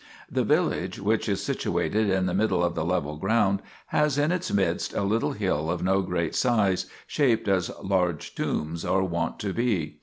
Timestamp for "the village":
0.31-0.99